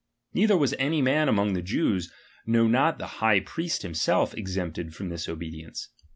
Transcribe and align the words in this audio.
Neither 0.33 0.57
was 0.57 0.73
any 0.79 0.99
man 0.99 1.29
among 1.29 1.53
the 1.53 1.61
Jews, 1.61 2.11
no 2.47 2.65
not 2.65 2.97
the 2.97 3.05
high 3.21 3.39
priest 3.39 3.85
him 3.85 3.93
self, 3.93 4.33
exempted 4.33 4.95
from 4.95 5.09
this 5.09 5.29
obedience. 5.29 5.89